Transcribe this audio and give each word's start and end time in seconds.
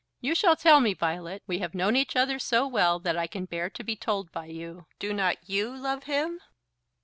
"You 0.19 0.33
shall 0.33 0.55
tell 0.55 0.79
me, 0.79 0.95
Violet. 0.95 1.43
We 1.45 1.59
have 1.59 1.75
known 1.75 1.95
each 1.95 2.15
other 2.15 2.39
so 2.39 2.65
well 2.65 2.97
that 2.97 3.15
I 3.15 3.27
can 3.27 3.45
bear 3.45 3.69
to 3.69 3.83
be 3.83 3.95
told 3.95 4.31
by 4.31 4.47
you. 4.47 4.87
Do 4.97 5.13
not 5.13 5.47
you 5.47 5.77
love 5.77 6.05
him?" 6.05 6.39